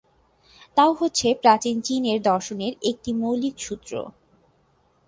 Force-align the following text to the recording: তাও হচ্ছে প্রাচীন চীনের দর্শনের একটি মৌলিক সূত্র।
তাও 0.77 0.91
হচ্ছে 0.93 1.27
প্রাচীন 1.41 1.75
চীনের 1.81 2.19
দর্শনের 2.21 2.73
একটি 2.81 3.09
মৌলিক 3.13 3.55
সূত্র। 3.59 3.93